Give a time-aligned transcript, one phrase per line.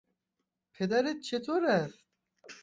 [0.73, 2.05] پدرت چطور است؟